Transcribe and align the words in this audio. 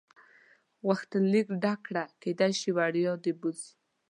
غوښتنلیک 0.85 1.47
ډک 1.63 1.79
کړه 1.87 2.03
کېدای 2.21 2.51
شي 2.59 2.69
وړیا 2.77 3.13
دې 3.23 3.31
بوځي. 3.39 3.71